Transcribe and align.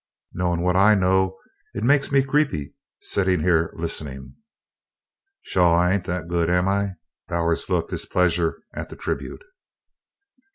"Knowin' 0.33 0.61
what 0.61 0.75
I 0.75 0.95
know, 0.95 1.37
it 1.75 1.83
makes 1.83 2.11
me 2.11 2.23
creepy 2.23 2.73
settin' 3.03 3.41
here 3.43 3.71
listenin'." 3.77 4.33
"Shoo! 5.43 5.61
I 5.61 5.91
ain't 5.93 6.05
that 6.05 6.27
good, 6.27 6.49
am 6.49 6.67
I?" 6.67 6.93
Bowers 7.27 7.69
looked 7.69 7.91
his 7.91 8.07
pleasure 8.07 8.63
at 8.73 8.89
the 8.89 8.95
tribute. 8.95 9.43